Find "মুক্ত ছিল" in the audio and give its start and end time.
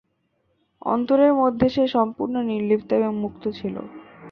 3.15-3.75